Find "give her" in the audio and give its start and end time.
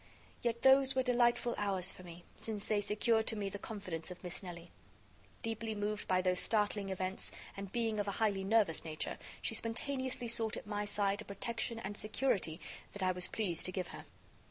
13.71-14.05